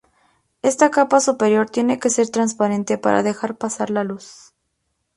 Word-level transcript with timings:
Esta 0.63 0.89
capa 0.89 1.19
superior 1.19 1.69
tiene 1.69 1.99
que 1.99 2.09
ser 2.09 2.27
transparente 2.29 2.97
para 2.97 3.21
dejar 3.21 3.59
pasar 3.59 3.91
la 3.91 4.03
luz. 4.03 4.51